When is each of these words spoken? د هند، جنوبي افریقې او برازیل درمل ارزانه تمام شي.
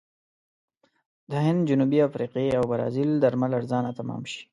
د 1.31 1.33
هند، 1.45 1.61
جنوبي 1.69 1.99
افریقې 2.07 2.47
او 2.59 2.63
برازیل 2.71 3.11
درمل 3.23 3.51
ارزانه 3.59 3.91
تمام 3.99 4.21
شي. 4.31 4.41